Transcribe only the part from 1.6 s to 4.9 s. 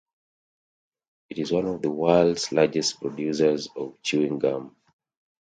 of the world's largest producers of chewing gum.